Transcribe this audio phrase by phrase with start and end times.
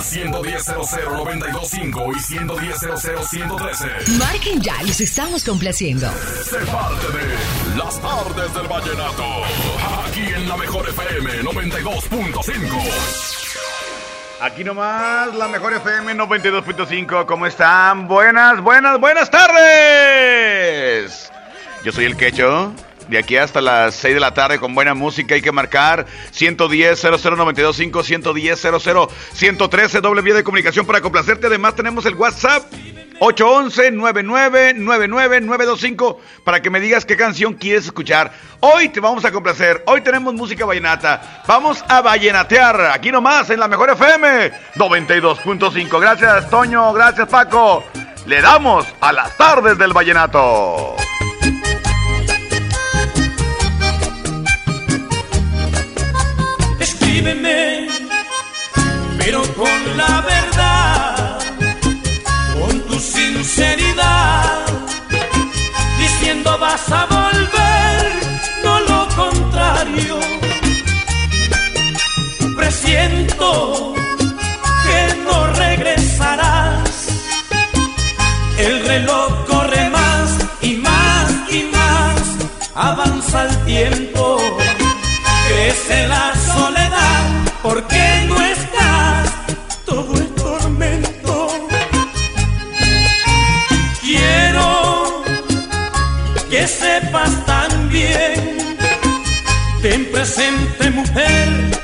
[0.00, 4.16] Al 110.00925 y 110.00113.
[4.16, 6.10] Marquen ya, los estamos complaciendo.
[6.42, 7.36] Sé parte de
[7.76, 9.24] Las tardes del vallenato.
[10.06, 12.82] Aquí en la mejor FM 92.5.
[14.40, 17.26] Aquí nomás, la mejor FM 92.5.
[17.26, 18.08] ¿Cómo están?
[18.08, 21.30] Buenas, buenas, buenas tardes.
[21.84, 22.72] Yo soy el Quecho.
[23.10, 27.02] De aquí hasta las 6 de la tarde con buena música hay que marcar 110
[27.02, 31.48] 00925 110 00 113 doble vía de comunicación para complacerte.
[31.48, 32.72] Además tenemos el WhatsApp
[33.18, 33.90] 811
[34.76, 38.30] 925 para que me digas qué canción quieres escuchar.
[38.60, 39.82] Hoy te vamos a complacer.
[39.88, 41.42] Hoy tenemos música vallenata.
[41.48, 46.00] Vamos a vallenatear aquí nomás en la mejor FM 92.5.
[46.00, 47.82] Gracias Toño, gracias Paco.
[48.26, 50.94] Le damos a las tardes del vallenato.
[57.10, 57.88] Escríbeme,
[59.18, 61.40] pero con la verdad,
[62.54, 64.64] con tu sinceridad,
[65.98, 67.19] diciendo vas a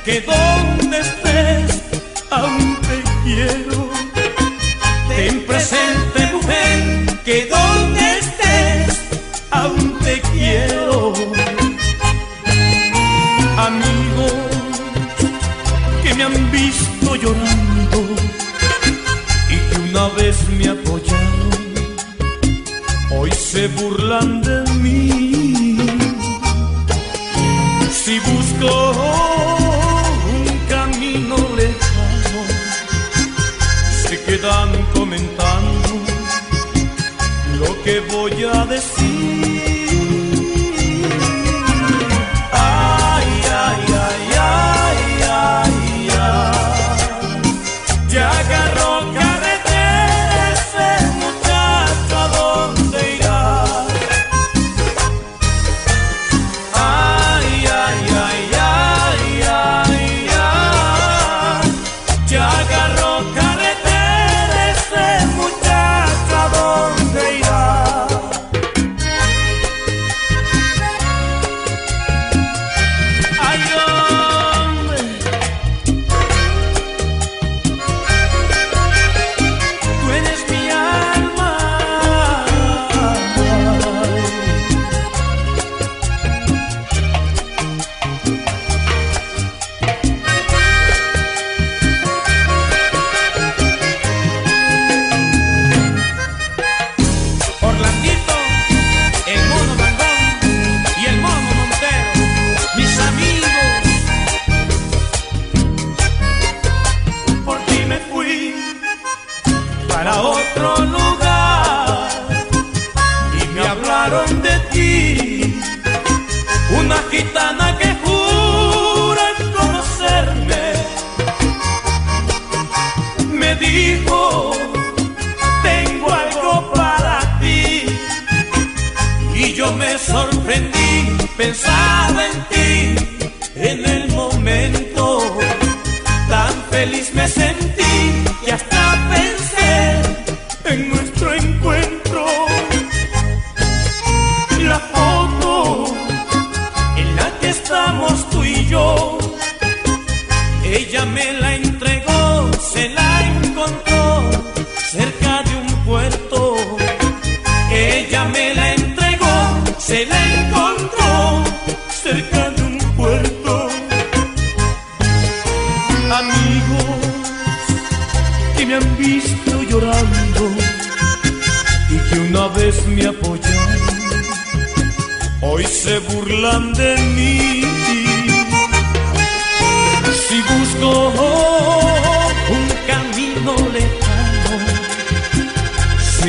[0.06, 1.82] que donde estés
[2.30, 3.90] aún te quiero.
[5.08, 9.00] Ten presente mujer que donde estés
[9.50, 11.12] aún te quiero.
[13.68, 14.32] Amigos
[16.04, 17.98] que me han visto llorando
[19.50, 21.35] y que una vez me apoyaron,
[38.28, 39.15] voy a decir.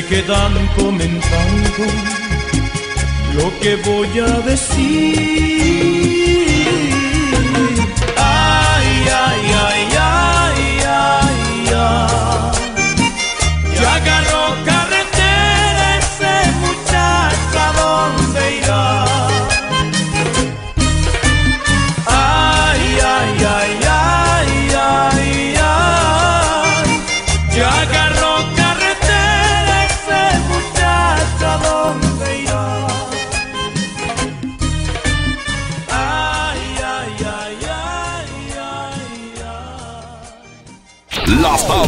[0.10, 1.86] Quedan comentando
[3.36, 6.37] lo que voy a decir.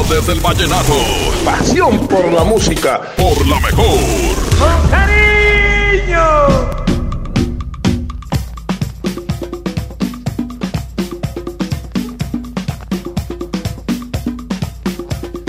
[0.09, 0.93] Tardes del vallenato.
[1.45, 3.01] Pasión por la música.
[3.15, 3.99] Por la mejor.
[4.57, 6.19] ¡Con cariño!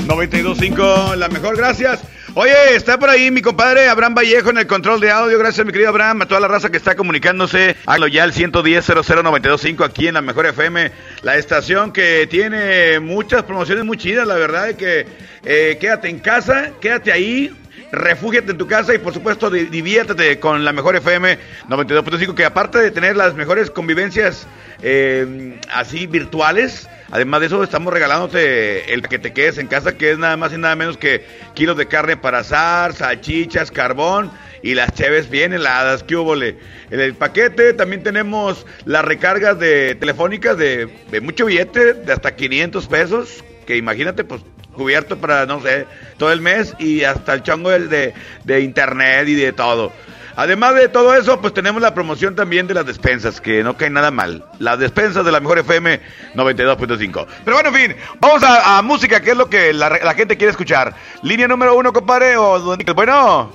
[0.06, 2.00] 92.5, la mejor, gracias.
[2.35, 5.37] Oye, está por ahí mi compadre Abraham Vallejo en el control de audio.
[5.37, 7.75] Gracias, mi querido Abraham, a toda la raza que está comunicándose.
[7.87, 10.93] Hágalo ya al 110 00925 aquí en la Mejor FM,
[11.23, 15.06] la estación que tiene muchas promociones muy chidas, la verdad, de que
[15.44, 17.53] eh, quédate en casa, quédate ahí,
[17.92, 21.38] refúgiate en tu casa y por supuesto diviértete con la mejor FM
[21.69, 24.46] 92.5 que aparte de tener las mejores convivencias
[24.82, 30.12] eh, así virtuales, además de eso estamos regalándote el que te quedes en casa que
[30.12, 34.31] es nada más y nada menos que kilos de carne para asar, salchichas, carbón
[34.62, 36.56] y las cheves bien heladas, hubo En
[36.90, 42.86] el paquete también tenemos las recargas de telefónicas de, de mucho billete, de hasta 500
[42.86, 44.43] pesos, que imagínate, pues
[44.75, 45.87] cubierto para, no sé,
[46.17, 48.14] todo el mes y hasta el chongo de,
[48.44, 49.93] de internet y de todo.
[50.37, 53.90] Además de todo eso, pues tenemos la promoción también de las despensas, que no cae
[53.90, 54.44] nada mal.
[54.58, 56.00] Las despensas de la mejor FM
[56.34, 57.26] 92.5.
[57.44, 60.50] Pero bueno, en fin, vamos a, música, que es lo que la, la, gente quiere
[60.50, 60.94] escuchar.
[61.22, 62.58] Línea número uno, compadre, o
[62.94, 63.52] bueno.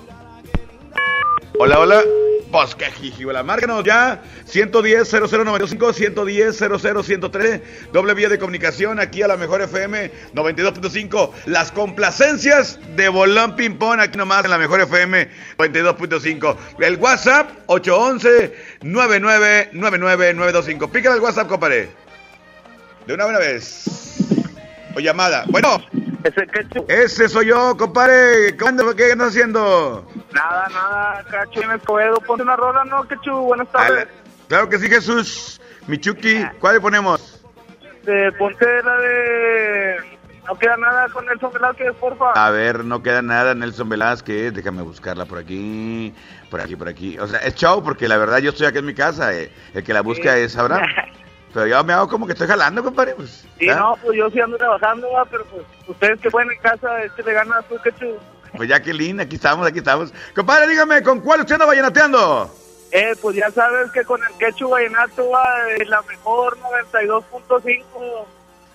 [1.57, 2.24] Hola, hola.
[2.55, 3.43] Pues que jijibola.
[3.43, 4.23] Márcanos ya.
[4.45, 7.61] 110 0095 110 00103
[7.91, 11.31] Doble vía de comunicación aquí a la mejor FM 92.5.
[11.47, 16.55] Las complacencias de Bolón Ping Pong aquí nomás en la mejor FM 92.5.
[16.79, 21.89] El WhatsApp 811 925 Pícale el WhatsApp, compadre.
[23.05, 23.83] De una buena vez.
[24.95, 25.43] O llamada.
[25.49, 25.83] Bueno.
[26.25, 26.47] Ese,
[26.87, 28.57] Ese soy yo, compadre.
[28.57, 30.07] ¿Qué andas haciendo?
[30.33, 32.15] Nada, nada, Cacho en Escobedo.
[32.15, 33.41] Ponte una rola, ¿no, Cacho?
[33.41, 34.07] Buenas tardes.
[34.47, 35.61] claro que sí, Jesús.
[35.85, 36.43] Michuki.
[36.59, 37.43] ¿cuál le ponemos?
[38.07, 39.95] Eh, ponte la de...
[40.47, 42.31] No queda nada con Nelson Velázquez, porfa.
[42.31, 44.51] A ver, no queda nada, Nelson Velázquez.
[44.51, 46.11] Déjame buscarla por aquí,
[46.49, 47.19] por aquí, por aquí.
[47.19, 49.31] O sea, es chau, porque la verdad yo estoy aquí en mi casa.
[49.35, 49.51] Eh.
[49.75, 50.87] El que la busca es Abraham.
[51.55, 53.15] Pero yo me hago como que estoy jalando, compadre.
[53.15, 57.01] Pues, sí, no, pues yo sí ando trabajando, pero pues ustedes que pueden en casa,
[57.01, 58.17] este le gana a tu quechu.
[58.57, 60.13] Pues Jacqueline, aquí estamos, aquí estamos.
[60.35, 62.53] Compadre, dígame, ¿con cuál usted anda vallenateando?
[62.91, 65.45] Eh, pues ya sabes que con el quechu vallenato va
[65.87, 67.85] la mejor 92.5.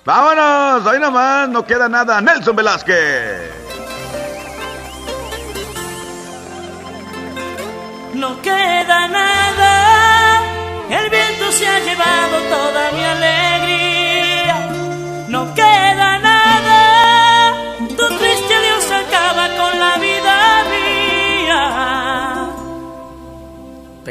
[0.07, 2.19] Vámonos, ahí nomás, no queda nada.
[2.23, 3.51] Nelson Velázquez.
[8.15, 9.90] No queda nada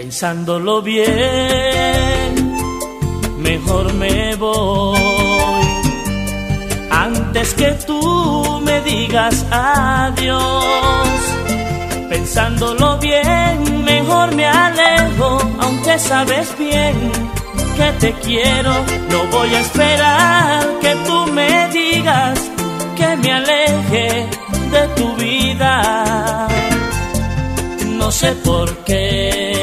[0.09, 2.33] Pensándolo bien,
[3.37, 4.97] mejor me voy.
[6.89, 10.65] Antes que tú me digas adiós.
[12.09, 17.11] Pensándolo bien, mejor me alejo, aunque sabes bien
[17.77, 18.73] que te quiero.
[19.11, 22.39] No voy a esperar que tú me digas
[22.97, 24.27] que me aleje
[24.71, 26.47] de tu vida.
[27.99, 29.58] No sé por qué,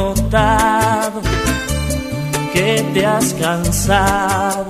[0.00, 1.20] notado
[2.54, 4.66] que te has cansado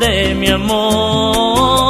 [0.00, 1.88] de mi amor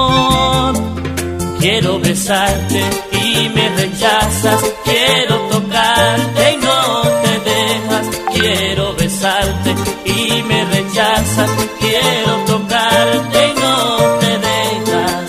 [1.60, 2.80] Quiero besarte
[3.20, 4.60] y me rechazas.
[4.84, 8.06] Quiero tocarte y no te dejas.
[8.32, 9.70] Quiero besarte
[10.04, 11.50] y me rechazas.
[11.80, 13.78] Quiero tocarte y no
[14.22, 15.26] te dejas.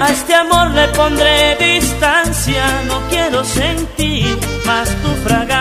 [0.00, 2.64] A este amor le pondré distancia.
[2.88, 5.59] No quiero sentir más tu fragancia.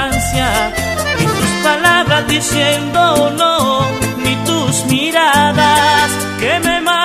[1.20, 3.86] Ni tus palabras diciendo no.
[4.24, 6.99] Ni tus miradas que me matan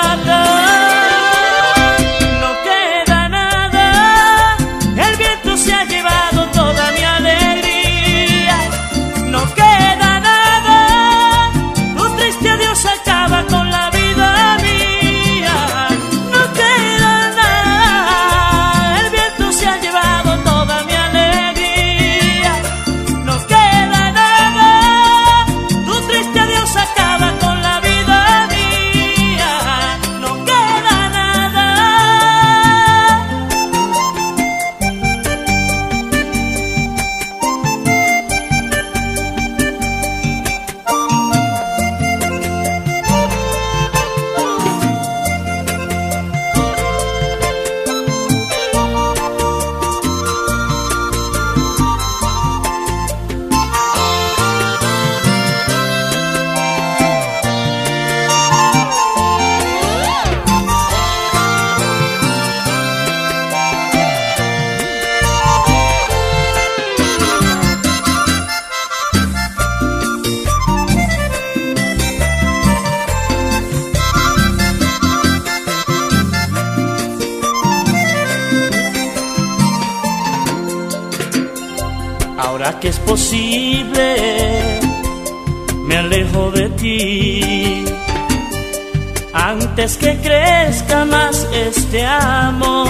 [89.84, 92.88] Antes que crezca más este amor.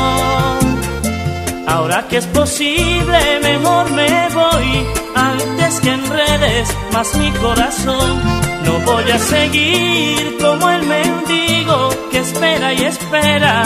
[1.66, 4.86] Ahora que es posible, mejor me voy.
[5.16, 8.22] Antes que enredes más mi corazón.
[8.64, 13.64] No voy a seguir como el mendigo que espera y espera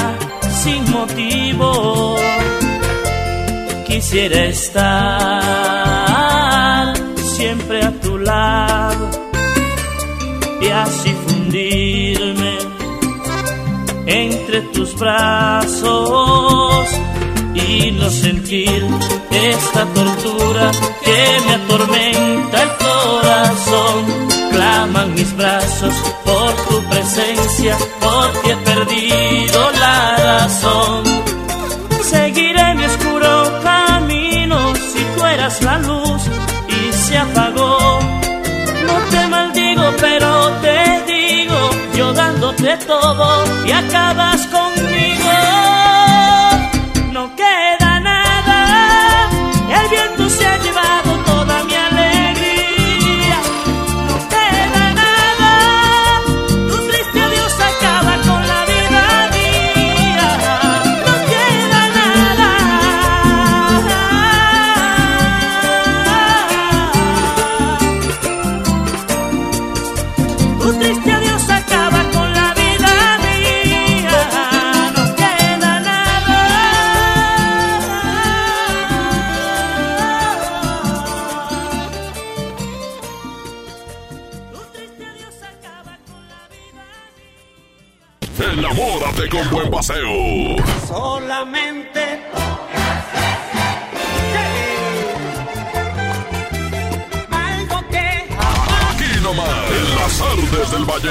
[0.62, 2.16] sin motivo
[3.87, 5.35] quisiera estar
[7.37, 9.11] siempre a tu lado
[10.61, 11.08] y así
[14.99, 16.88] brazos
[17.55, 18.85] y no sentir
[19.31, 20.71] esta tortura
[21.02, 24.28] que me atormenta el corazón.
[24.50, 28.48] Claman mis brazos por tu presencia, porque
[42.87, 45.98] todo y acabas conmigo.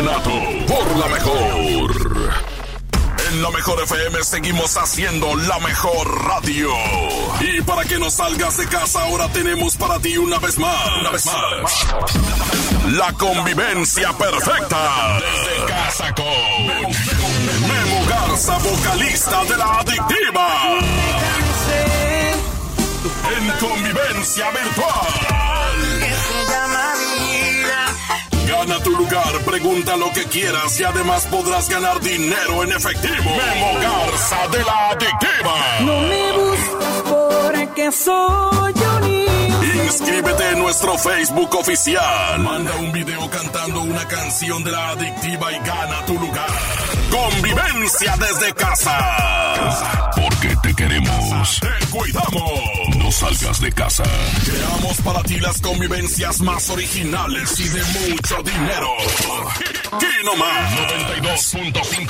[0.04, 2.32] Por la mejor.
[3.32, 6.70] En la mejor FM seguimos haciendo la mejor radio.
[7.42, 10.88] Y para que no salgas de casa, ahora tenemos para ti una vez más.
[11.01, 11.88] Una vez más.
[12.92, 15.20] La convivencia perfecta.
[15.20, 16.68] Desde casa con.
[17.68, 20.80] Memo Garza, vocalista de la adictiva.
[23.36, 25.37] En convivencia virtual.
[28.88, 33.24] Tu lugar, pregunta lo que quieras y además podrás ganar dinero en efectivo.
[33.24, 35.56] Memo Garza de la adictiva.
[35.82, 42.39] No me buscas porque soy un Inscríbete en nuestro Facebook oficial.
[42.39, 46.50] Manda un video cantando una canción de la adictiva y gana tu lugar.
[47.12, 50.12] Convivencia desde casa.
[50.15, 51.60] Porque te queremos.
[51.60, 52.97] Te cuidamos.
[53.11, 54.03] Salgas de casa.
[54.43, 58.89] Creamos para ti las convivencias más originales y de mucho dinero.
[59.97, 60.73] Kino más
[61.41, 62.09] 92.5.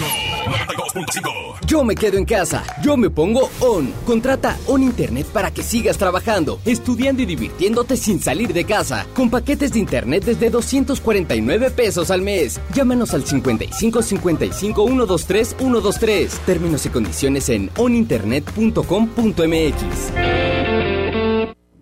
[0.96, 1.60] 92.5.
[1.68, 2.64] Yo me quedo en casa.
[2.82, 3.94] Yo me pongo on.
[4.06, 9.06] Contrata On Internet para que sigas trabajando, estudiando y divirtiéndote sin salir de casa.
[9.14, 12.60] Con paquetes de internet desde 249 pesos al mes.
[12.74, 16.40] Llámanos al 55 55 123 123.
[16.40, 20.57] Términos y condiciones en oninternet.com.mx.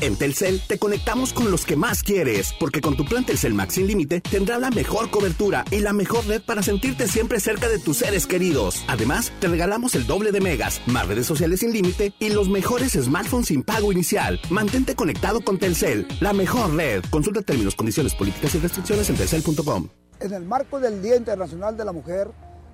[0.00, 3.74] En Telcel te conectamos con los que más quieres, porque con tu plan Telcel Max
[3.74, 7.78] sin límite tendrás la mejor cobertura y la mejor red para sentirte siempre cerca de
[7.78, 8.82] tus seres queridos.
[8.88, 12.92] Además, te regalamos el doble de megas, más redes sociales sin límite y los mejores
[12.92, 14.40] smartphones sin pago inicial.
[14.48, 17.04] Mantente conectado con Telcel, la mejor red.
[17.10, 19.88] Consulta términos, condiciones, políticas y restricciones en telcel.com.
[20.20, 22.30] En el marco del Día Internacional de la Mujer,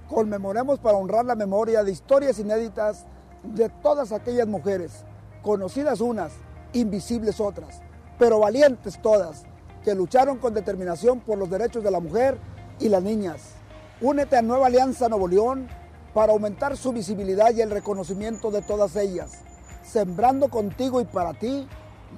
[0.08, 3.04] conmemoremos para honrar la memoria de historias inéditas
[3.42, 5.04] de todas aquellas mujeres,
[5.42, 6.30] conocidas unas
[6.72, 7.80] invisibles otras,
[8.18, 9.44] pero valientes todas,
[9.84, 12.38] que lucharon con determinación por los derechos de la mujer
[12.80, 13.54] y las niñas.
[14.00, 15.68] Únete a Nueva Alianza Nuevo León
[16.12, 19.42] para aumentar su visibilidad y el reconocimiento de todas ellas.
[19.82, 21.68] Sembrando contigo y para ti,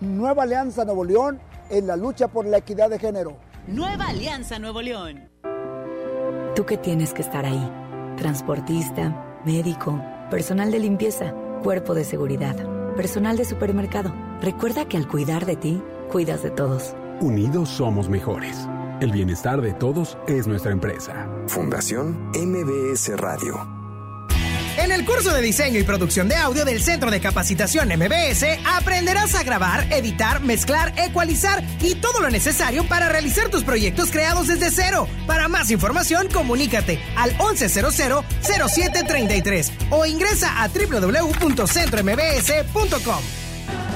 [0.00, 1.40] Nueva Alianza Nuevo León
[1.70, 3.36] en la lucha por la equidad de género.
[3.66, 5.28] Nueva Alianza Nuevo León.
[6.54, 7.70] Tú que tienes que estar ahí.
[8.16, 10.00] Transportista, médico,
[10.30, 12.56] personal de limpieza, cuerpo de seguridad,
[12.96, 14.27] personal de supermercado.
[14.40, 16.94] Recuerda que al cuidar de ti, cuidas de todos.
[17.20, 18.56] Unidos somos mejores.
[19.00, 21.28] El bienestar de todos es nuestra empresa.
[21.46, 23.66] Fundación MBS Radio.
[24.76, 29.34] En el curso de diseño y producción de audio del Centro de Capacitación MBS aprenderás
[29.34, 34.70] a grabar, editar, mezclar, ecualizar y todo lo necesario para realizar tus proyectos creados desde
[34.70, 35.08] cero.
[35.26, 43.47] Para más información, comunícate al 1100-0733 o ingresa a www.centrombs.com.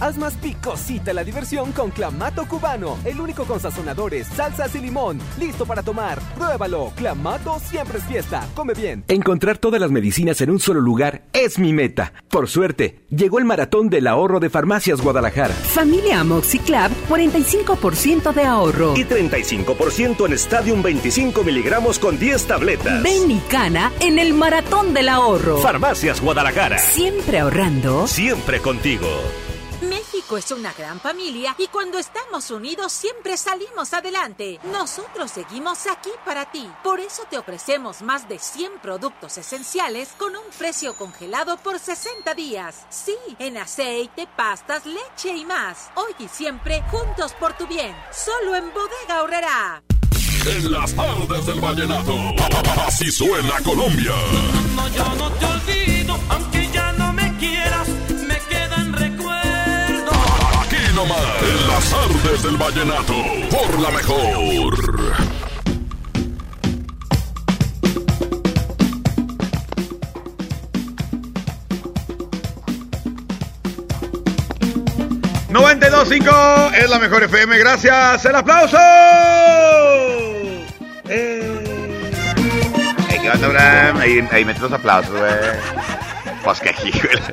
[0.00, 5.18] Haz más picosita la diversión con Clamato Cubano, el único con sazonadores, salsas y limón.
[5.38, 6.18] Listo para tomar.
[6.36, 6.92] Pruébalo.
[6.96, 8.46] Clamato siempre es fiesta.
[8.54, 9.04] Come bien.
[9.08, 12.12] Encontrar todas las medicinas en un solo lugar es mi meta.
[12.28, 15.54] Por suerte, llegó el maratón del ahorro de Farmacias Guadalajara.
[15.54, 18.94] Familia Amoxiclab, 45% de ahorro.
[18.96, 23.02] Y 35% en Stadium 25 miligramos con 10 tabletas.
[23.02, 25.58] Ven y cana en el maratón del ahorro.
[25.58, 26.78] Farmacias Guadalajara.
[26.78, 28.06] Siempre ahorrando.
[28.06, 29.08] Siempre contigo.
[30.24, 34.58] México es una gran familia y cuando estamos unidos siempre salimos adelante.
[34.72, 36.66] Nosotros seguimos aquí para ti.
[36.82, 42.32] Por eso te ofrecemos más de 100 productos esenciales con un precio congelado por 60
[42.34, 42.86] días.
[42.88, 45.90] Sí, en aceite, pastas, leche y más.
[45.94, 47.94] Hoy y siempre juntos por tu bien.
[48.10, 49.82] Solo en Bodega Horrera.
[50.46, 52.14] En las tardes del vallenato.
[52.86, 54.14] Así suena Colombia.
[54.74, 55.93] No, yo no te olvido,
[60.94, 63.14] nomás, en las tardes del vallenato.
[63.50, 64.74] Por la mejor.
[75.50, 76.74] ¡92.5!
[76.74, 78.24] Es la mejor FM, gracias.
[78.24, 78.76] ¡El aplauso!
[81.08, 81.64] Eh.
[83.08, 83.96] Hey, ¿Qué onda, Abraham?
[83.98, 85.32] Ahí, ahí mete los aplausos, güey.
[86.42, 86.74] Pues que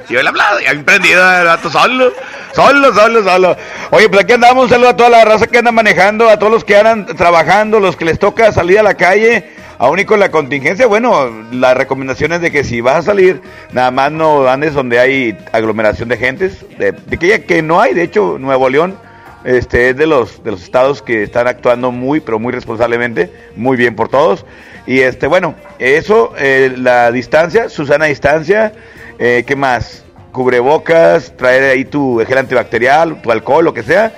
[0.09, 2.13] yo el aplauso, ya emprendido el rato solo.
[2.53, 3.55] Solo, solo, solo.
[3.91, 6.51] Oye, pues aquí andamos, un saludo a toda la raza que anda manejando, a todos
[6.51, 9.45] los que andan trabajando, los que les toca salir a la calle,
[9.77, 10.87] aún y con la contingencia.
[10.87, 14.99] Bueno, la recomendación es de que si vas a salir, nada más no andes donde
[14.99, 18.97] hay aglomeración de gentes, de, de que, ya que no hay, de hecho, Nuevo León
[19.43, 23.75] este es de los de los estados que están actuando muy pero muy responsablemente muy
[23.75, 24.45] bien por todos
[24.85, 28.71] y este bueno eso eh, la distancia Susana distancia
[29.17, 34.13] eh, qué más cubrebocas traer ahí tu gel antibacterial tu alcohol lo que sea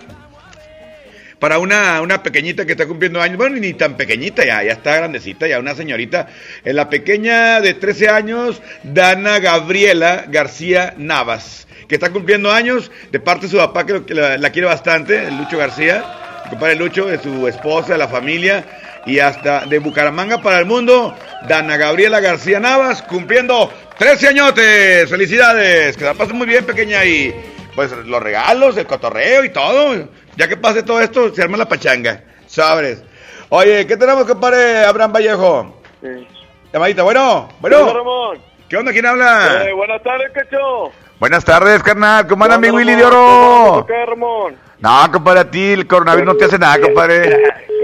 [1.39, 4.97] para una, una pequeñita que está cumpliendo años, bueno, ni tan pequeñita ya, ya está
[4.97, 6.27] grandecita, ya una señorita,
[6.65, 13.21] Eh, la pequeña de 13 años, Dana Gabriela García Navas, que está cumpliendo años, de
[13.21, 16.03] parte de su papá, que, la, quiere bastante, Lucho García,
[16.49, 18.65] compadre Lucho, de su esposa, de la familia,
[19.05, 21.15] y hasta de Bucaramanga para el mundo,
[21.47, 27.33] Dana Gabriela García Navas, cumpliendo 13 añotes, felicidades, que la pasen muy bien, pequeña, y
[27.75, 30.09] pues los regalos, el cotorreo y todo.
[30.35, 32.23] Ya que pase todo esto, se arma la pachanga.
[32.47, 33.03] Sabres.
[33.49, 35.81] Oye, ¿qué tenemos, compadre Abraham Vallejo?
[36.01, 36.27] Sí.
[36.73, 37.93] Llamadita, bueno, ¿Qué onda, bueno.
[37.93, 38.37] Ramón?
[38.67, 38.91] ¿Qué onda?
[38.91, 39.65] ¿Quién habla?
[39.65, 40.91] Eh, buenas tardes, Cacho.
[41.19, 42.27] Buenas tardes, carnal.
[42.27, 43.05] ¿Cómo anda mi ¿Qué onda, Willy de?
[43.05, 43.85] Oro?
[43.87, 44.55] ¿Qué, Ramón?
[44.79, 47.43] No, compadre, a ti el coronavirus no te hace nada, compadre.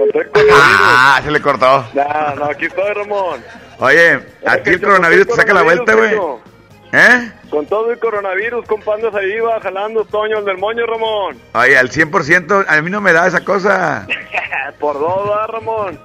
[0.51, 1.85] Ah, se le cortó.
[1.93, 3.43] No, no, aquí estoy, Ramón.
[3.79, 6.15] Oye, a ti el coronavirus te saca la vuelta, güey.
[6.93, 7.31] ¿Eh?
[7.49, 11.37] Con todo el coronavirus, compandos ahí va jalando Toño el del moño, Ramón.
[11.53, 14.05] Oye, al 100%, a mí no me da esa cosa.
[14.79, 15.99] Por dos, va, Ramón.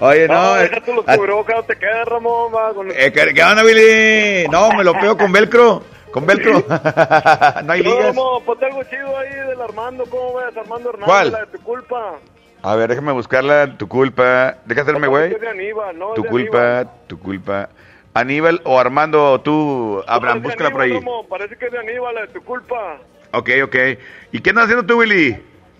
[0.00, 0.34] Oye, no.
[0.34, 2.72] No, eh, los cubrebocas, te Ramón, va.
[2.74, 2.90] Con...
[2.90, 4.48] eh, ¿qué, onda, Billy?
[4.48, 5.82] No, me lo pego con velcro.
[6.12, 6.64] Con velcro.
[7.64, 8.06] no hay No, ligas.
[8.06, 10.56] Ramón, ponte algo chido ahí del Armando, ¿cómo ves?
[10.56, 11.32] Armando Hernández, ¿Cuál?
[11.32, 12.14] la de tu culpa.
[12.64, 13.76] A ver, déjame buscarla.
[13.76, 14.56] Tu culpa.
[14.64, 15.32] Deja hacerme, güey.
[15.34, 16.08] Es Aníbal, ¿no?
[16.10, 16.90] Es Tu culpa, Aníbal.
[17.06, 17.68] tu culpa.
[18.14, 20.90] Aníbal o Armando, tú, Abraham, No, es búscala por ahí.
[20.92, 22.98] Aníbal, Ramón, parece que es de Aníbal, de tu culpa.
[23.32, 23.76] Ok, ok.
[24.32, 25.36] ¿Y qué andas haciendo tú, Willy?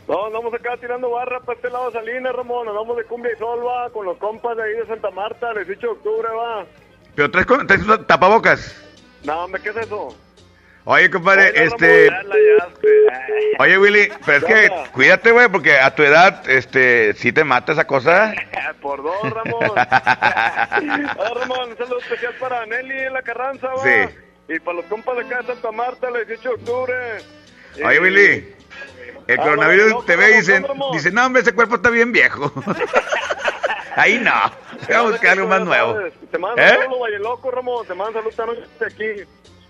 [0.08, 2.68] No, andamos acá tirando barra para este lado de Salinas, Ramón.
[2.68, 5.64] Andamos de cumbia y sol, va, con los compas de ahí de Santa Marta, el
[5.64, 6.64] 18 de octubre, va.
[7.14, 8.76] Pero traes, con- traes tapabocas.
[9.24, 10.14] No, hombre, ¿qué es eso?
[10.86, 12.10] Oye, compadre, este...
[12.10, 12.88] Hallaste.
[13.58, 17.72] Oye, Willy, pero es que cuídate, güey, porque a tu edad, este, sí te mata
[17.72, 18.34] esa cosa.
[18.82, 19.60] Por dos, Ramón.
[19.76, 23.82] Ramón, un saludo especial para Nelly en la Carranza, va.
[23.82, 24.14] Sí.
[24.48, 26.94] Y para los compas de acá de Santa Marta, el 18 de octubre.
[27.82, 28.54] Oye, Y- Willy,
[29.26, 30.90] el Ah, coronavirus no, te ve y ¿cómo, dice, cómo?
[30.92, 32.52] dice, no, hombre, ese cuerpo está bien viejo.
[33.96, 34.32] Ahí no,
[34.86, 35.96] voy a buscar algo más nuevo.
[36.30, 36.72] Te mando ¿Eh?
[36.76, 37.86] un saludo, Valle Loco, Ramón.
[37.86, 39.22] Te mando saludos aquí.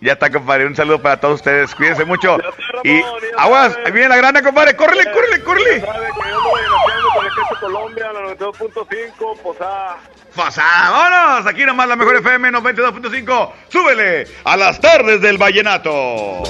[0.05, 2.37] Ya está, compadre, un saludo para todos ustedes, cuídense mucho.
[2.37, 3.01] Ramón, Y
[3.39, 5.85] aguas, ahí viene la grana, compadre, córrele, córrele, córrele.
[7.59, 9.97] Colombia, la 92.5, pues ah.
[10.37, 16.43] Pasa, vámonos, aquí nomás la mejor FM 92.5, súbele a las tardes del vallenato.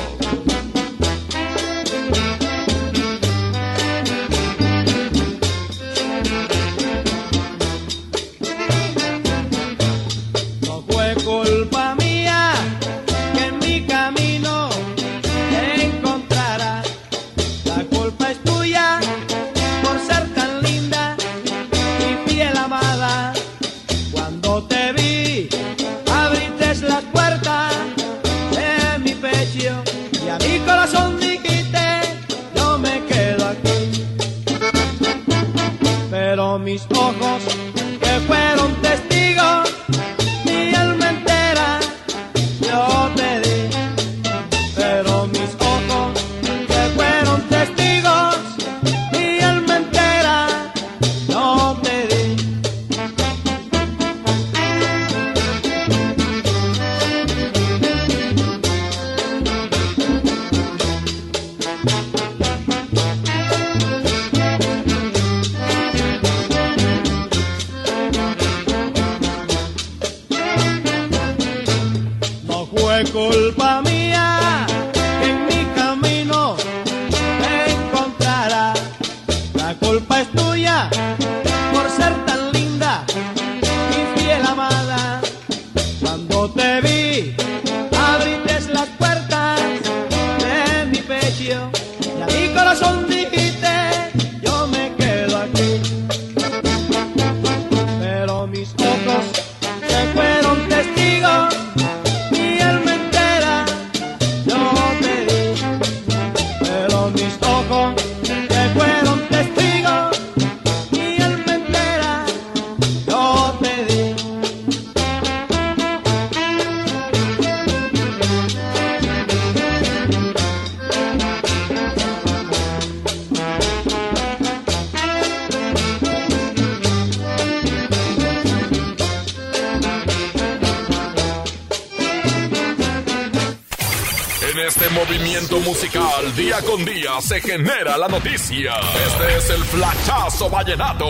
[137.25, 138.75] Se genera la noticia.
[139.07, 141.07] Este es el flachazo vallenato.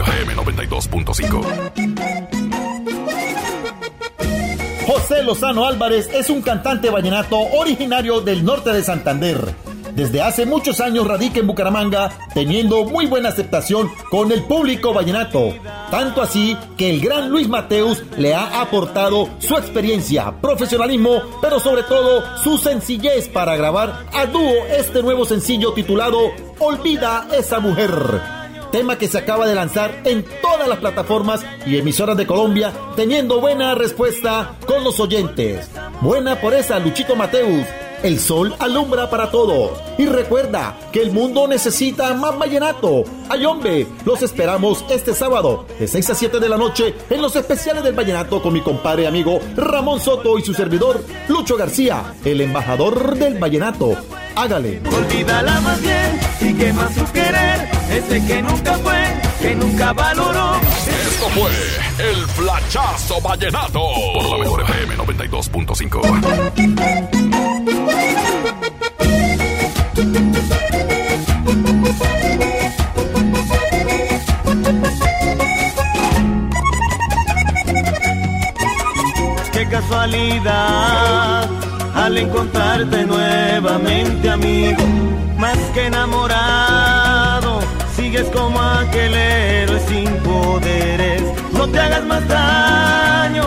[0.00, 1.72] FM 92.5.
[4.86, 9.54] José Lozano Álvarez es un cantante vallenato originario del norte de Santander.
[9.94, 15.54] Desde hace muchos años radica en Bucaramanga, teniendo muy buena aceptación con el público vallenato.
[15.90, 21.84] Tanto así que el gran Luis Mateus le ha aportado su experiencia, profesionalismo, pero sobre
[21.84, 26.18] todo su sencillez para grabar a dúo este nuevo sencillo titulado
[26.58, 28.36] Olvida esa mujer
[28.76, 33.40] tema que se acaba de lanzar en todas las plataformas y emisoras de Colombia, teniendo
[33.40, 35.70] buena respuesta con los oyentes.
[36.02, 37.64] Buena por esa, Luchito Mateus.
[38.06, 39.72] El sol alumbra para todos.
[39.98, 43.02] Y recuerda que el mundo necesita más vallenato.
[43.28, 47.82] Ayombe, los esperamos este sábado de 6 a 7 de la noche en los especiales
[47.82, 53.18] del vallenato con mi compadre amigo Ramón Soto y su servidor Lucho García, el embajador
[53.18, 53.96] del vallenato.
[54.36, 54.80] Hágale.
[54.96, 59.02] Olvídala más bien y quema su querer, ese que nunca fue
[59.40, 60.60] que nunca valoró.
[61.10, 61.50] Esto fue
[61.98, 63.80] el flachazo vallenato
[64.14, 67.95] por la mejor FM 92.5.
[79.80, 81.48] casualidad
[81.94, 84.82] al encontrarte nuevamente, amigo,
[85.36, 87.60] más que enamorado,
[87.94, 91.22] sigues como aquel héroe sin poderes.
[91.52, 93.44] No te hagas más daño,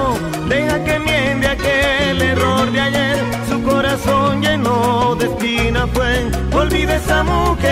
[0.47, 3.17] deja que miente aquel error de ayer.
[3.49, 7.69] Su corazón lleno de espina fue, olvide esa mujer.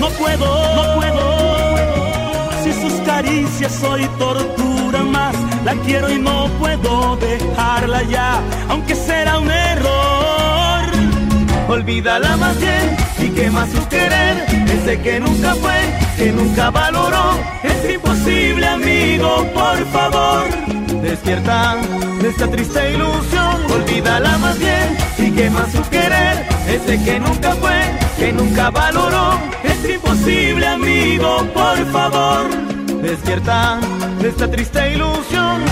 [0.00, 1.22] No puedo, no puedo,
[2.62, 5.37] si sus caricias hoy torturan más
[5.68, 10.84] la quiero y no puedo dejarla ya, aunque será un error.
[11.68, 15.78] Olvídala más bien y quema su querer, ese que nunca fue,
[16.16, 17.38] que nunca valoró.
[17.62, 20.44] Es imposible, amigo, por favor.
[21.02, 21.76] Despierta
[22.22, 27.78] de esta triste ilusión, olvídala más bien y quema su querer, ese que nunca fue,
[28.18, 29.38] que nunca valoró.
[29.64, 32.68] Es imposible, amigo, por favor
[33.02, 33.80] despierta
[34.20, 35.62] de esta triste ilusión.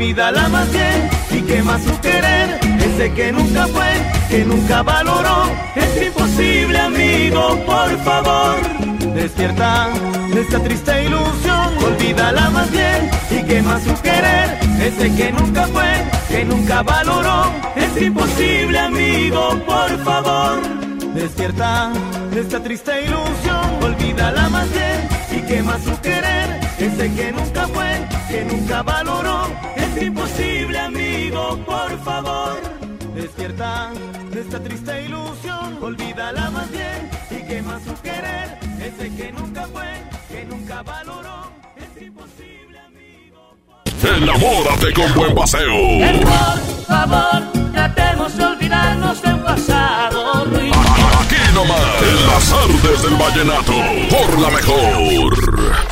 [0.00, 2.58] Olvídala más bien y quema su querer.
[2.80, 3.92] Ese que nunca fue,
[4.30, 5.50] que nunca valoró.
[5.76, 8.56] Es imposible, amigo, por favor.
[9.14, 9.90] Despierta
[10.32, 11.76] de esta triste ilusión.
[11.84, 14.58] Olvídala más bien y quema su querer.
[14.80, 15.92] Ese que nunca fue,
[16.30, 17.52] que nunca valoró.
[17.76, 20.62] Es imposible, amigo, por favor.
[21.12, 21.92] Despierta
[22.32, 23.82] de esta triste ilusión.
[23.82, 26.58] Olvídala más bien y quema su querer.
[26.78, 29.69] Ese que nunca fue, que nunca valoró.
[30.00, 32.58] Es imposible, amigo, por favor.
[33.14, 33.90] Despierta
[34.32, 35.76] de esta triste ilusión.
[35.82, 38.58] Olvídala más bien y quema su querer.
[38.80, 41.52] Ese que nunca fue, que nunca valoró.
[41.76, 43.58] Es imposible, amigo.
[44.02, 45.76] Enamórate con buen paseo.
[46.24, 47.42] Por favor,
[47.74, 50.46] tratemos de olvidarnos del pasado.
[50.46, 50.74] Ruiz.
[51.20, 53.74] Aquí nomás, en las artes del vallenato,
[54.08, 55.89] por la mejor.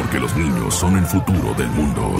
[0.00, 2.14] Porque, los niños son el futuro del mundo.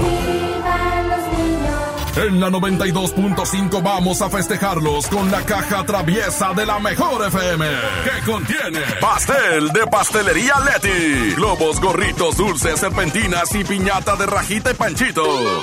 [2.17, 7.67] En la 92.5 vamos a festejarlos con la caja traviesa de la mejor FM.
[8.03, 14.75] Que contiene pastel de pastelería Leti, globos, gorritos, dulces, serpentinas y piñata de rajita y
[14.75, 15.23] panchito.
[15.25, 15.63] Mamá,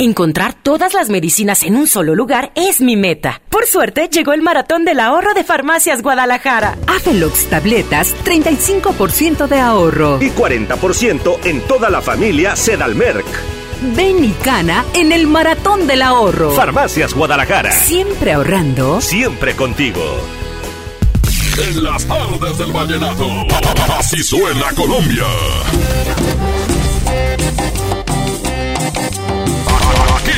[0.00, 3.42] Encontrar todas las medicinas en un solo lugar es mi meta.
[3.50, 6.78] Por suerte, llegó el maratón del ahorro de Farmacias Guadalajara.
[6.86, 10.22] Afelox tabletas, 35% de ahorro.
[10.22, 13.26] Y 40% en toda la familia Sedalmerc.
[13.96, 16.52] Ven y cana en el maratón del ahorro.
[16.52, 17.72] Farmacias Guadalajara.
[17.72, 19.00] Siempre ahorrando.
[19.00, 20.00] Siempre contigo.
[21.60, 23.26] En las tardes del vallenato.
[23.98, 25.24] Así suena Colombia.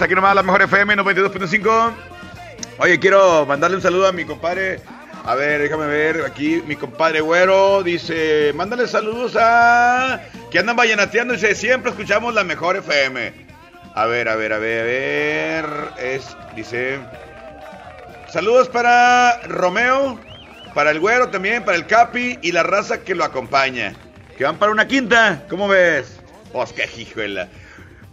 [0.00, 1.92] Aquí nomás, la mejor FM 92.5.
[2.78, 4.80] Oye, quiero mandarle un saludo a mi compadre.
[5.24, 10.20] A ver, déjame ver, aquí mi compadre Güero dice, mándale saludos a...
[10.50, 13.32] Que andan vallenateando, dice, siempre escuchamos la mejor FM.
[13.94, 15.66] A ver, a ver, a ver, a ver,
[15.98, 17.00] es, dice...
[18.30, 20.18] Saludos para Romeo,
[20.74, 23.94] para el Güero también, para el Capi y la raza que lo acompaña.
[24.36, 26.20] Que van para una quinta, ¿cómo ves?
[26.52, 27.48] Pues qué hijuela.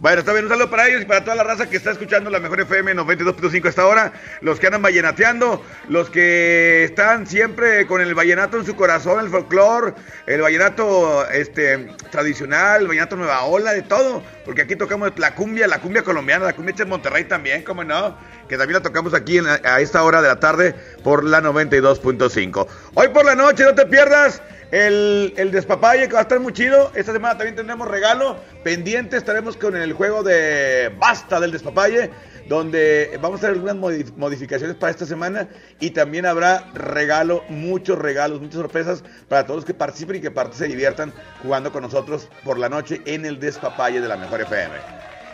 [0.02, 2.28] Bueno, está bien, un saludo para ellos y para toda la raza que está escuchando
[2.28, 8.00] la mejor FM 92.5 hasta ahora, los que andan vallenateando, los que están siempre con
[8.00, 9.94] el vallenato en su corazón, el folclore,
[10.26, 15.68] el vallenato este, tradicional, el vallenato nueva ola, de todo, porque aquí tocamos la cumbia,
[15.68, 19.38] la cumbia colombiana, la cumbia en Monterrey también, como no, que también la tocamos aquí
[19.38, 20.74] a esta hora de la tarde
[21.04, 22.66] por la 92.5.
[22.94, 24.42] Hoy por la noche, no te pierdas
[24.72, 26.90] el, despapalle que va a estar muy chido.
[26.94, 28.36] Esta semana también tendremos regalo.
[28.64, 32.10] Pendiente estaremos con el juego de Basta del despapalle.
[32.48, 35.46] Donde vamos a hacer algunas modi- modificaciones para esta semana.
[35.78, 40.32] Y también habrá regalo, muchos regalos, muchas sorpresas para todos los que participen y que
[40.52, 41.12] se diviertan
[41.42, 44.74] jugando con nosotros por la noche en el despapalle de la mejor FM.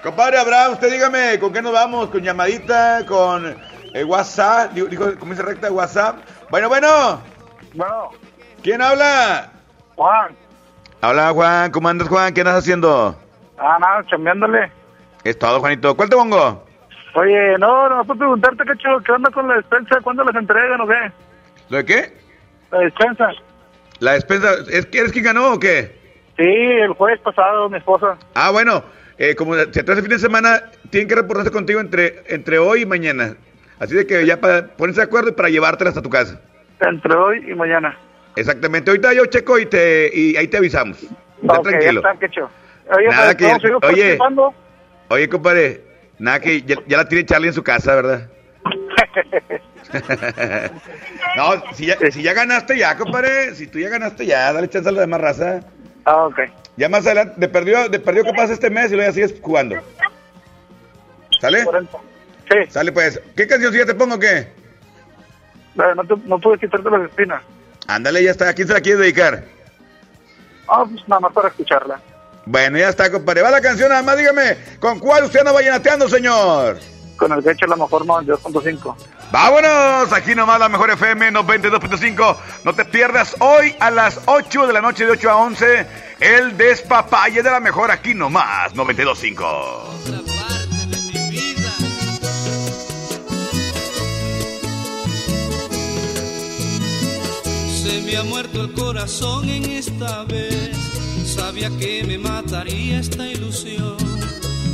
[0.02, 2.10] Compadre Abraham, usted dígame, ¿con qué nos vamos?
[2.10, 3.04] ¿Con llamadita?
[3.06, 3.56] ¿Con
[4.06, 4.72] WhatsApp?
[4.74, 5.72] Digo, digo, ¿cómo dice recta?
[5.72, 6.18] ¿WhatsApp?
[6.50, 7.20] Bueno, bueno.
[7.74, 8.10] Bueno.
[8.62, 9.50] ¿Quién habla?
[9.96, 10.34] Juan.
[11.00, 12.34] Habla Juan, ¿cómo andas Juan?
[12.34, 13.16] ¿Qué andas haciendo?
[13.58, 14.70] Ah, nada, chambeándole.
[15.24, 15.96] Es todo, Juanito.
[15.96, 16.64] ¿Cuál te pongo?
[17.14, 20.00] Oye, no, no, puedo preguntarte, cacho, ¿qué onda con la despensa?
[20.02, 21.12] ¿Cuándo las entregan o qué?
[21.68, 22.12] ¿Lo de qué?
[22.70, 23.30] La despensa.
[24.00, 24.48] La despensa.
[24.70, 25.96] ¿Es, que ¿Eres quien ganó o qué?
[26.36, 28.16] Sí, el jueves pasado, mi esposa.
[28.34, 28.84] Ah, bueno.
[29.18, 32.82] eh, como se atrasa el fin de semana, tienen que reportarse contigo entre, entre hoy
[32.82, 33.34] y mañana.
[33.80, 36.40] Así de que ya para ponerse de acuerdo y para llevártela hasta tu casa.
[36.80, 37.96] Entre hoy y mañana.
[38.40, 38.90] Exactamente.
[38.90, 41.02] Ahorita yo checo y, te, y ahí te avisamos.
[41.02, 41.12] Está
[41.42, 42.00] Ok, ya tranquilo.
[42.00, 42.50] está, Quecho.
[42.96, 44.18] Oye, Nada que- ¿vamos a seguir oye.
[45.10, 45.82] Oye, compadre,
[46.18, 48.28] nada que ya, ya la tiene Charlie en su casa, ¿verdad?
[51.36, 54.88] no, si ya, si ya ganaste ya, compadre, si tú ya ganaste ya, dale chance
[54.88, 55.60] a la demás raza.
[56.04, 56.40] Ah, ok.
[56.76, 59.34] Ya más adelante, de perdió, de perdió que pasa este mes y luego ya sigues
[59.40, 59.76] jugando.
[61.40, 61.64] ¿Sale?
[62.50, 62.70] Sí.
[62.70, 63.20] Sale pues.
[63.36, 64.38] ¿Qué cancioncilla te pongo o qué?
[64.38, 64.48] Eh,
[65.94, 67.42] No, te- no pude quitarte las espinas.
[67.88, 68.50] Ándale, ya está.
[68.50, 69.44] ¿A quién se la quieres dedicar?
[70.68, 72.00] Ah, pues nada más para escucharla.
[72.44, 73.42] Bueno, ya está, compadre.
[73.42, 76.78] Va la canción, nada más dígame, ¿con cuál usted anda vallenateando, señor?
[77.16, 78.94] Con el Quecho la mejor 92.5.
[79.30, 82.36] Vámonos, aquí nomás la mejor FM 92.5.
[82.64, 85.86] No te pierdas hoy a las 8 de la noche de 8 a 11
[86.20, 90.37] el despapalle de la mejor aquí nomás 92.5.
[97.88, 100.76] Se me ha muerto el corazón en esta vez.
[101.24, 103.96] Sabía que me mataría esta ilusión.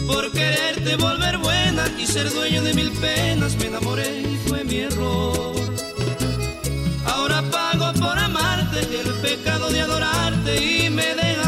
[0.09, 4.79] Por quererte volver buena y ser dueño de mil penas, me enamoré y fue mi
[4.79, 5.55] error.
[7.07, 11.44] Ahora pago por amarte el pecado de adorarte y me dejas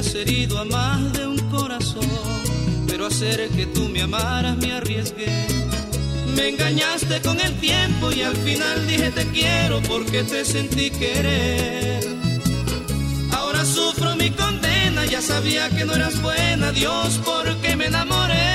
[0.00, 2.08] Habías herido a más de un corazón,
[2.86, 5.28] pero hacer que tú me amaras me arriesgué.
[6.34, 12.02] Me engañaste con el tiempo y al final dije te quiero porque te sentí querer.
[13.30, 18.49] Ahora sufro mi condena, ya sabía que no eras buena, Dios, porque me enamoré.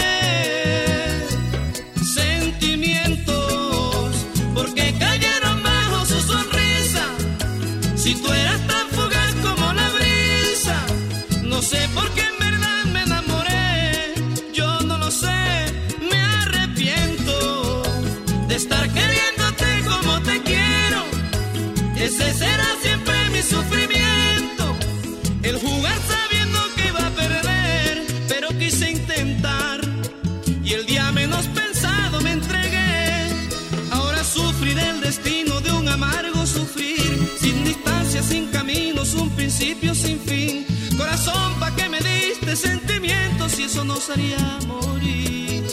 [39.57, 40.65] Principio sin fin.
[40.97, 45.65] Corazón, ¿pa' qué me diste sentimientos si eso nos haría morir?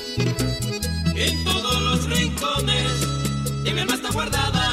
[1.16, 2.92] En todos los rincones
[3.64, 4.72] mi alma está guardada.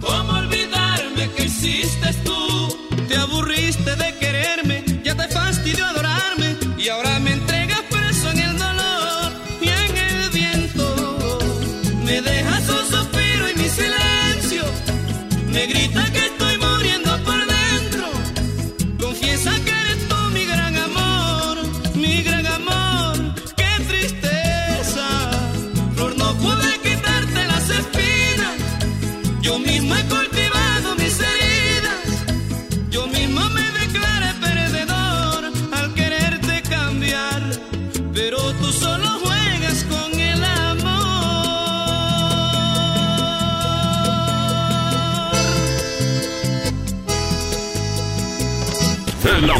[0.00, 2.76] ¿Cómo olvidarme que existes tú?
[3.08, 4.13] Te aburriste de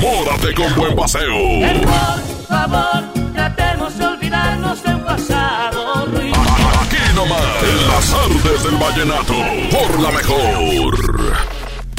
[0.05, 1.35] Enamórate con buen paseo.
[1.79, 6.37] Por favor, tratemos de olvidarnos del pasado, Ruiz.
[6.83, 9.35] Aquí nomás, en las artes del vallenato,
[9.71, 11.64] por la mejor.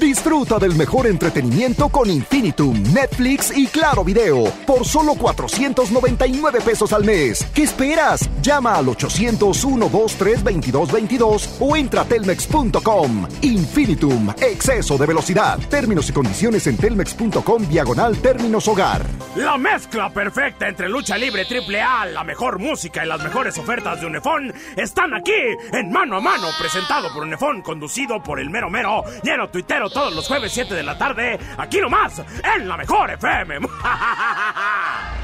[0.00, 7.04] Disfruta del mejor entretenimiento con Infinitum, Netflix y Claro Video por solo 499 pesos al
[7.04, 7.46] mes.
[7.54, 8.28] ¿Qué esperas?
[8.42, 13.28] Llama al 801-232222 o entra a telmex.com.
[13.42, 15.60] Infinitum, exceso de velocidad.
[15.70, 19.06] Términos y condiciones en telmex.com diagonal términos hogar.
[19.36, 24.00] La mezcla perfecta entre lucha libre triple A, la mejor música y las mejores ofertas
[24.00, 25.30] de Unefón están aquí
[25.72, 30.14] en Mano a Mano, presentado por Unefón, conducido por el mero mero, lleno tuitero todos
[30.14, 32.22] los jueves 7 de la tarde, aquí nomás,
[32.56, 33.58] en la mejor FM.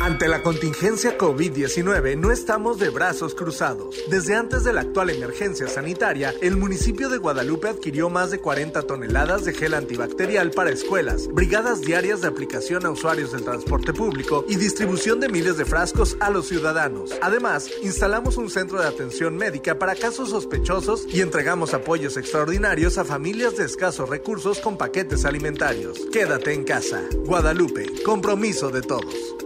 [0.00, 3.96] Ante la contingencia COVID-19 no estamos de brazos cruzados.
[4.10, 8.82] Desde antes de la actual emergencia sanitaria, el municipio de Guadalupe adquirió más de 40
[8.82, 14.44] toneladas de gel antibacterial para escuelas, brigadas diarias de aplicación a usuarios del transporte público
[14.48, 17.12] y distribución de miles de frascos a los ciudadanos.
[17.22, 23.04] Además, instalamos un centro de atención médica para casos sospechosos y entregamos apoyos extraordinarios a
[23.04, 26.00] familias de escasos recursos con paquetes alimentarios.
[26.12, 27.02] Quédate en casa.
[27.24, 29.45] Guadalupe, compromiso de todos.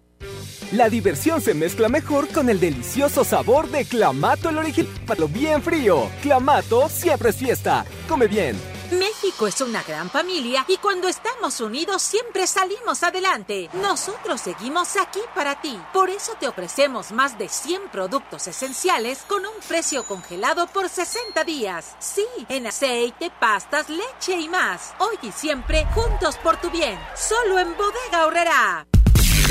[0.71, 4.89] La diversión se mezcla mejor con el delicioso sabor de Clamato el original.
[5.05, 6.09] Palo bien frío.
[6.21, 7.85] Clamato siempre es fiesta.
[8.07, 8.57] Come bien.
[8.91, 13.69] México es una gran familia y cuando estamos unidos siempre salimos adelante.
[13.73, 15.77] Nosotros seguimos aquí para ti.
[15.91, 21.43] Por eso te ofrecemos más de 100 productos esenciales con un precio congelado por 60
[21.43, 21.97] días.
[21.99, 24.93] Sí, en aceite, pastas, leche y más.
[24.99, 26.97] Hoy y siempre juntos por tu bien.
[27.17, 28.87] Solo en Bodega Horrera.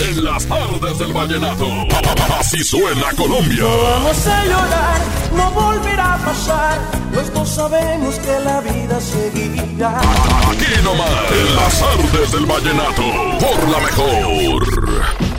[0.09, 1.67] En las tardes del vallenato.
[2.39, 3.61] Así suena Colombia.
[3.61, 5.01] No vamos a llorar,
[5.37, 6.79] no volverá a pasar.
[7.13, 10.01] Los dos sabemos que la vida seguirá.
[10.01, 11.11] Aquí nomás.
[11.33, 13.03] En las tardes del vallenato.
[13.41, 15.30] Por la mejor.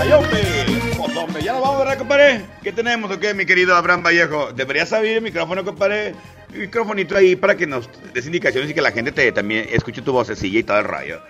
[0.00, 2.46] Pues, hombre, ya nos vamos, ¿verdad, compadre?
[2.62, 4.50] ¿Qué tenemos o qué, mi querido Abraham Vallejo?
[4.50, 6.14] Deberías abrir el micrófono, compadre.
[6.54, 10.00] El microfonito ahí para que nos des indicaciones y que la gente te también escuche
[10.00, 11.20] tu vocecilla y todo el rayo.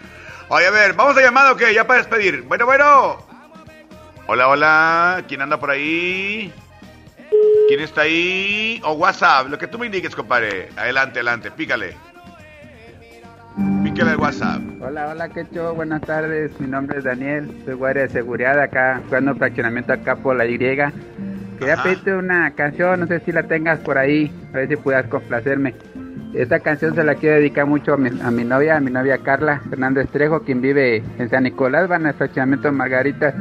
[0.51, 1.75] Oye, a ver, ¿vamos a llamar o qué?
[1.75, 2.43] Ya para despedir.
[2.43, 3.18] Bueno, bueno.
[4.29, 5.25] Hola, hola.
[5.27, 6.53] ¿Quién anda por ahí?
[7.66, 8.81] ¿Quién está ahí?
[8.85, 10.68] O WhatsApp, lo que tú me indiques, compadre.
[10.77, 11.97] Adelante, adelante, pícale.
[14.01, 14.62] Pícale el WhatsApp.
[14.80, 16.59] Hola, hola, Quecho, buenas tardes.
[16.59, 20.57] Mi nombre es Daniel, soy guardia de seguridad acá, jugando fraccionamiento acá por la Y.
[20.57, 21.82] Quería Ajá.
[21.82, 25.74] pedirte una canción, no sé si la tengas por ahí, a ver si puedas complacerme.
[26.32, 29.18] Esta canción se la quiero dedicar mucho a mi, a mi novia, a mi novia
[29.18, 33.34] Carla Fernández Trejo, quien vive en San Nicolás, van al fraccionamiento Margarita.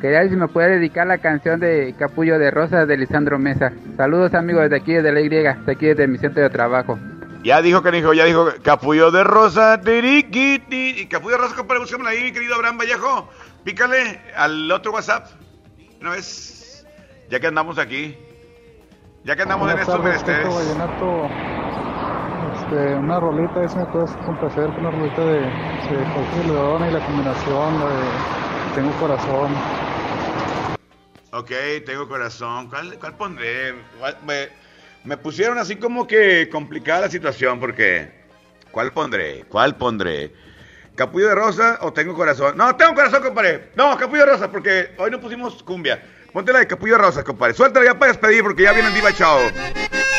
[0.00, 3.70] Quería ver si me puede dedicar la canción de Capullo de Rosas de Lisandro Mesa.
[3.96, 6.98] Saludos amigos desde aquí, desde la Y, de aquí desde mi centro de trabajo.
[7.44, 11.54] Ya dijo que dijo, ya dijo Capullo de Rosa, tiriqui, ti- y Capullo de Rosa,
[11.54, 13.28] compadre, búscamela ahí, mi querido Abraham Vallejo.
[13.64, 15.26] Pícale al otro WhatsApp.
[16.00, 16.86] Una vez,
[17.28, 18.16] ya que andamos aquí.
[19.24, 20.46] Ya que andamos en estos menesteres.
[22.54, 25.40] Este, una rolita, esa me puedes complacer con una rolita de,
[25.94, 29.54] de Jorge León y la combinación, la de Tengo Corazón.
[31.32, 31.50] Ok,
[31.84, 32.68] tengo corazón.
[32.68, 33.74] ¿Cuál, cuál pondré?
[33.98, 34.48] ¿Cuál- Me,
[35.04, 38.24] me pusieron así como que complicada la situación porque...
[38.70, 39.44] ¿Cuál pondré?
[39.48, 40.32] ¿Cuál pondré?
[40.96, 42.56] ¿Capullo de Rosa o tengo corazón?
[42.56, 43.70] No, tengo corazón, compadre.
[43.76, 46.02] No, Capullo de Rosa porque hoy no pusimos cumbia.
[46.32, 47.54] Ponte la Capullo de Rosa, compadre.
[47.54, 49.38] Suéltala ya para despedir porque ya viene el Diva Chao.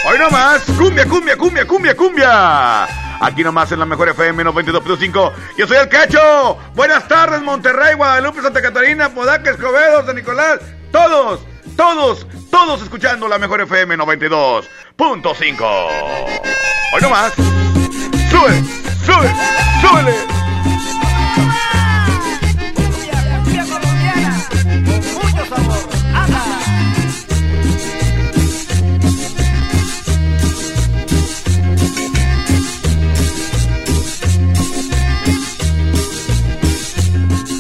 [0.08, 2.84] Hoy nomás, cumbia, cumbia, cumbia, cumbia, cumbia.
[3.22, 5.32] Aquí nomás en la mejor FM 92.5.
[5.58, 6.58] Yo soy el Cacho.
[6.76, 10.60] Buenas tardes, Monterrey, Guadalupe, Santa Catarina, Podaca, Escobedo, San Nicolás.
[10.92, 11.55] Todos.
[11.76, 14.66] Todos, todos escuchando la mejor FM 92.5.
[16.94, 17.34] Hoy no más.
[18.30, 18.64] Sube,
[19.06, 19.34] sube,
[19.82, 20.14] súbele.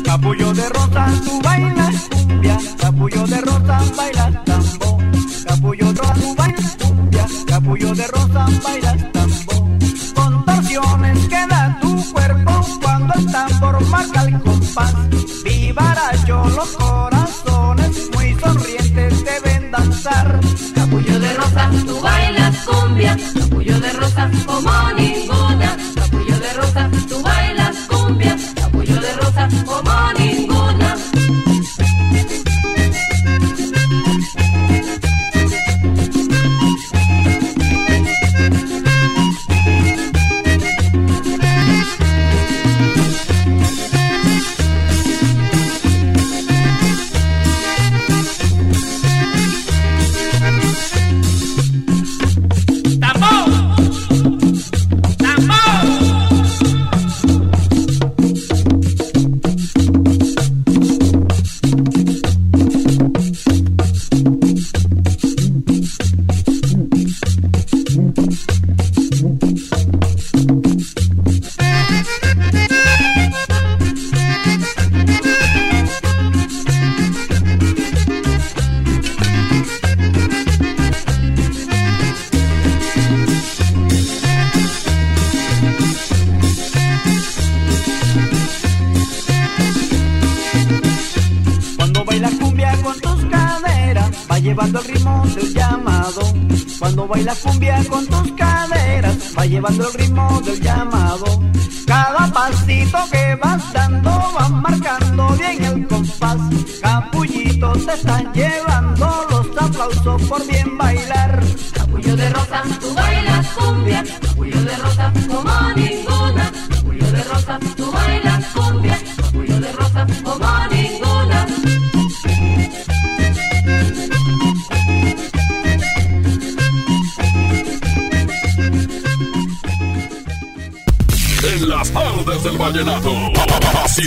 [0.03, 1.74] Capullo de bailas cumbia,
[3.05, 4.97] capullo de rosa, bailas tambo.
[5.45, 9.77] Capullo tú bailas cumbia, capullo de rosa, bailas tambo.
[10.15, 14.95] Contorsiones que da tu cuerpo cuando el tambor marca el compás.
[15.43, 20.39] Vivaracho los corazones muy sonrientes deben danzar.
[20.73, 25.77] Capullo de rosa, tú bailas cumbia, capullo de rosa como ninguna.
[25.93, 30.44] Capullo de rosa, tú bailas cumbia, capullo de rosa como ninguna.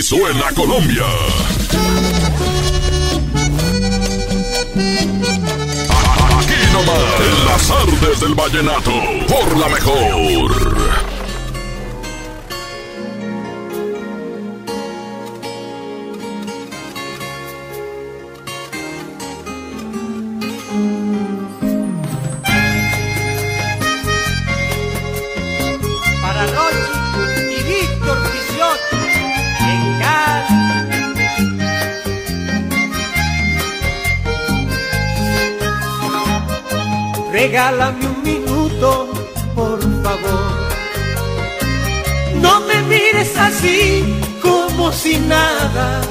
[0.09, 1.05] Suena Colombia.
[6.35, 7.19] Aquí nomás.
[7.19, 8.91] En las tardes del vallenato.
[9.27, 10.48] Por la mejor.
[37.31, 39.07] Regálame un minuto,
[39.55, 40.69] por favor.
[42.41, 44.03] No me mires así
[44.41, 46.01] como si nada,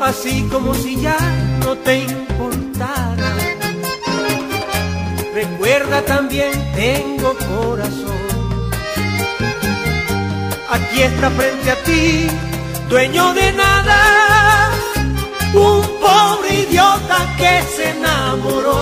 [0.00, 1.16] así como si ya
[1.64, 3.30] no te importara.
[5.34, 8.22] Recuerda también tengo corazón.
[10.70, 12.26] Aquí está frente a ti,
[12.88, 14.70] dueño de nada,
[15.52, 18.81] un pobre idiota que se enamoró,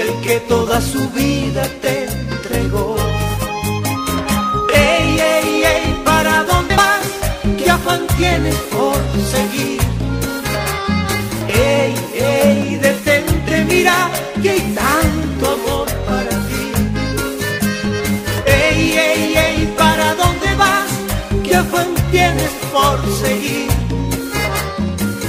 [0.00, 2.96] el que toda su vida te entregó.
[4.72, 7.06] Ey, ey, ey, ¿para dónde vas?
[7.58, 8.98] ¿Qué afán tienes por
[9.34, 9.80] seguir?
[11.48, 14.10] Ey, ey, detente, mira
[14.42, 16.64] que hay tanto amor para ti.
[18.46, 20.90] Ey, ey, ey, ¿para dónde vas?
[21.44, 23.68] ¿Qué afán tienes por seguir?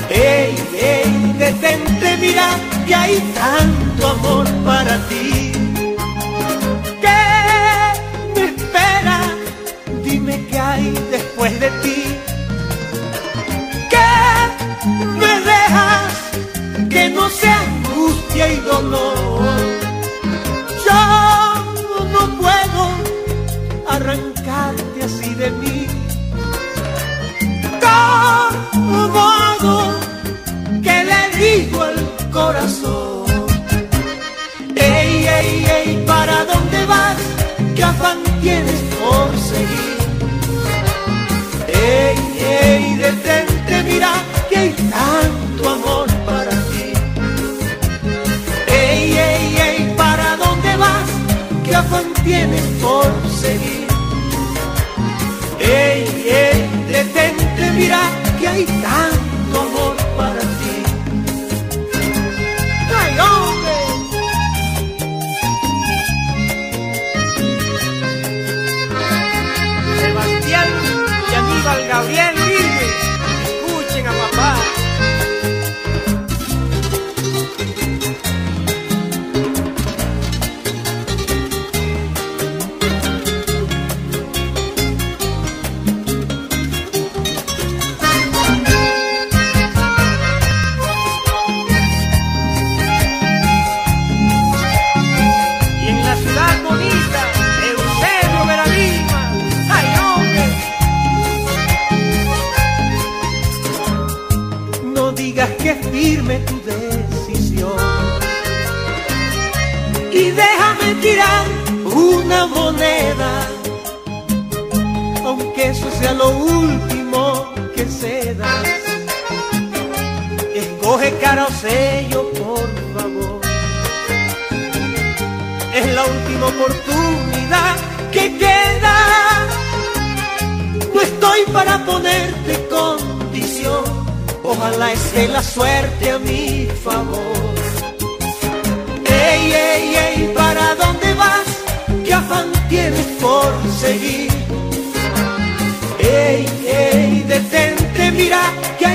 [0.09, 2.49] Ey, ey, detente, mira
[2.89, 5.51] que hay tanto amor para ti.
[7.03, 7.21] ¿Qué
[8.35, 9.19] me espera?
[10.03, 11.99] Dime qué hay después de ti.
[13.93, 14.11] ¿Qué
[15.21, 16.13] me dejas?
[16.89, 19.48] Que no sea angustia y dolor.
[32.49, 33.25] Corazón?
[34.75, 37.17] Ey, ey, ey, ¿para dónde vas?
[37.75, 39.88] ¿Qué afán tienes por seguir?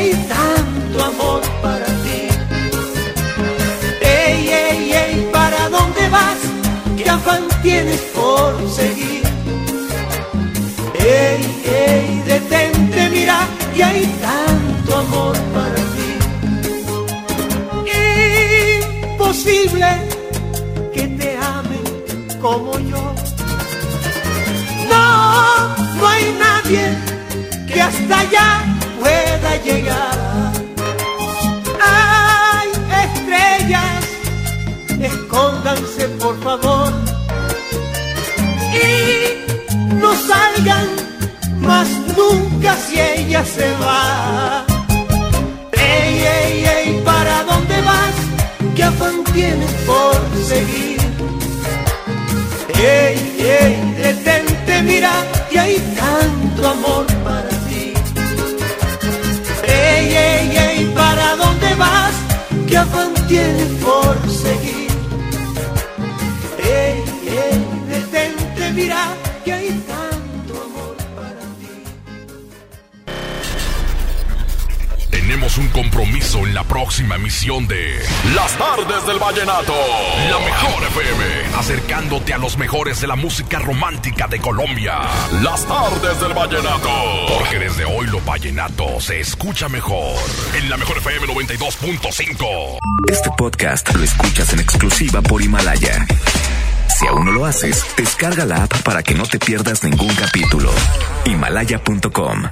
[0.04, 2.20] Hay tanto amor para ti.
[4.02, 6.40] Ey, ey, ey, ¿para dónde vas?
[6.96, 9.22] ¿Qué afán tienes por seguir?
[10.94, 13.38] Ey, ey, detente, mira
[13.74, 16.10] que hay tanto amor para ti.
[19.10, 19.90] Imposible
[20.94, 21.84] que te amen
[22.42, 23.02] como yo.
[24.90, 26.84] No, no hay nadie
[27.66, 28.63] que hasta allá
[29.54, 30.52] pueda llegar.
[31.80, 32.68] Ay,
[33.04, 34.04] estrellas,
[35.00, 36.92] escóndanse por favor
[38.72, 40.88] y no salgan
[41.58, 44.64] más nunca si ella se va.
[45.72, 48.14] Ey, ey, ey, ¿para dónde vas?
[48.74, 51.00] ¿Qué afán tienes por seguir?
[52.76, 55.12] Ey, ey, detente, mira
[55.50, 57.03] que hay tanto amor
[63.34, 64.23] afán tienes por
[75.56, 77.96] Un compromiso en la próxima emisión de
[78.34, 79.72] Las Tardes del Vallenato.
[80.28, 84.98] La mejor FM, acercándote a los mejores de la música romántica de Colombia.
[85.42, 86.90] Las Tardes del Vallenato.
[87.38, 90.18] Porque desde hoy lo vallenato se escucha mejor.
[90.56, 92.78] En la mejor FM 92.5.
[93.12, 96.04] Este podcast lo escuchas en exclusiva por Himalaya.
[96.98, 100.72] Si aún no lo haces, descarga la app para que no te pierdas ningún capítulo.
[101.26, 102.50] Himalaya.com